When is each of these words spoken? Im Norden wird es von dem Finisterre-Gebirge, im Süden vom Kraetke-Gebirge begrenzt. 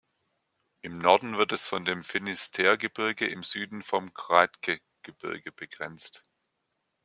Im 0.81 0.97
Norden 0.97 1.37
wird 1.37 1.51
es 1.51 1.67
von 1.67 1.85
dem 1.85 2.03
Finisterre-Gebirge, 2.03 3.27
im 3.27 3.43
Süden 3.43 3.83
vom 3.83 4.11
Kraetke-Gebirge 4.15 5.51
begrenzt. 5.51 6.23